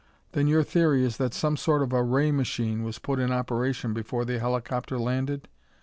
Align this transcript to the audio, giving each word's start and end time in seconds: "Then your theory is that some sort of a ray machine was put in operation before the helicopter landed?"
"Then 0.31 0.47
your 0.47 0.63
theory 0.63 1.03
is 1.05 1.17
that 1.17 1.31
some 1.31 1.55
sort 1.55 1.83
of 1.83 1.93
a 1.93 2.01
ray 2.01 2.31
machine 2.31 2.81
was 2.81 2.97
put 2.97 3.19
in 3.19 3.31
operation 3.31 3.93
before 3.93 4.25
the 4.25 4.39
helicopter 4.39 4.97
landed?" 4.97 5.47